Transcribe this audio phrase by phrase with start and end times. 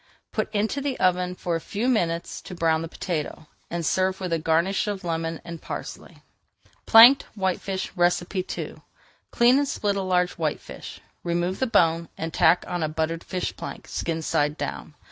[0.31, 4.33] Put into the oven for a few minutes to brown the potato, and serve with
[4.33, 6.23] a garnish of lemon and parsley.
[6.87, 8.81] PLANKED WHITEFISH II
[9.29, 13.55] Clean and split a large whitefish, remove the bone, and tack on a buttered fish
[13.55, 14.95] plank, skin side down.